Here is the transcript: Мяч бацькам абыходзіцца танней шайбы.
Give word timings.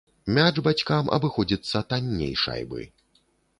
Мяч 0.37 0.55
бацькам 0.67 1.11
абыходзіцца 1.19 1.83
танней 1.93 2.35
шайбы. 2.47 2.91